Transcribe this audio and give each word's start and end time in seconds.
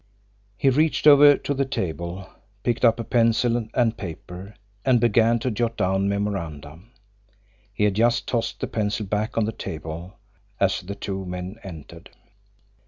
He 0.57 0.71
reached 0.71 1.05
over 1.05 1.37
to 1.37 1.53
the 1.53 1.63
table, 1.63 2.27
picked 2.63 2.83
up 2.83 2.99
a 2.99 3.03
pencil 3.03 3.67
and 3.75 3.95
paper, 3.97 4.55
and 4.83 4.99
began 4.99 5.37
to 5.37 5.51
jot 5.51 5.77
down 5.77 6.09
memoranda. 6.09 6.79
He 7.71 7.83
had 7.83 7.93
just 7.93 8.27
tossed 8.27 8.61
the 8.61 8.65
pencil 8.65 9.05
back 9.05 9.37
on 9.37 9.45
the 9.45 9.51
table 9.51 10.15
as 10.59 10.81
the 10.81 10.95
two 10.95 11.23
men 11.27 11.59
entered. 11.61 12.09